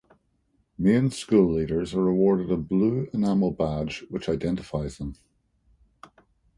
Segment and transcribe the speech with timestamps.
[0.79, 5.13] Main school leaders are awarded a blue enamel badge which identifies them.